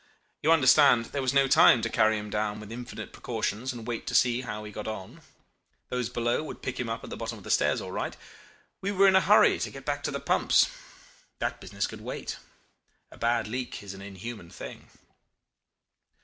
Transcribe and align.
You 0.41 0.51
understand 0.51 1.05
there 1.05 1.21
was 1.21 1.31
no 1.31 1.47
time 1.47 1.83
to 1.83 1.87
carry 1.87 2.17
him 2.17 2.31
down 2.31 2.59
with 2.59 2.71
infinite 2.71 3.13
precautions 3.13 3.71
and 3.71 3.85
wait 3.85 4.07
to 4.07 4.15
see 4.15 4.41
how 4.41 4.63
he 4.63 4.71
got 4.71 4.87
on. 4.87 5.21
Those 5.89 6.09
below 6.09 6.41
would 6.43 6.63
pick 6.63 6.79
him 6.79 6.89
up 6.89 7.03
at 7.03 7.11
the 7.11 7.15
bottom 7.15 7.37
of 7.37 7.43
the 7.43 7.51
stairs 7.51 7.79
all 7.79 7.91
right. 7.91 8.17
We 8.81 8.91
were 8.91 9.07
in 9.07 9.15
a 9.15 9.21
hurry 9.21 9.59
to 9.59 9.69
go 9.69 9.79
back 9.79 10.01
to 10.05 10.09
the 10.11 10.19
pumps. 10.19 10.71
That 11.37 11.61
business 11.61 11.85
could 11.85 11.99
not 11.99 12.07
wait. 12.07 12.37
A 13.11 13.17
bad 13.19 13.47
leak 13.47 13.83
is 13.83 13.93
an 13.93 14.01
inhuman 14.01 14.49
thing. 14.49 14.87